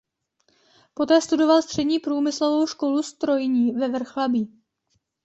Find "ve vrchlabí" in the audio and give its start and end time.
3.71-4.61